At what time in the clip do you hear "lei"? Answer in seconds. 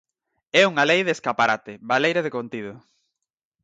0.91-1.01